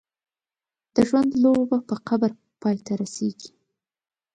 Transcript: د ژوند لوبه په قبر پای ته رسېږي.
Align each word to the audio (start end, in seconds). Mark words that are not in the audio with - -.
د 0.93 0.95
ژوند 1.07 1.31
لوبه 1.43 1.77
په 1.87 1.95
قبر 2.07 2.31
پای 2.61 2.77
ته 2.85 2.93
رسېږي. 3.01 3.49